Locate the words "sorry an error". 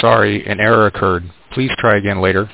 0.00-0.86